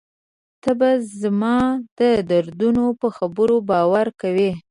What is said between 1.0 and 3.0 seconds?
زما د دردونو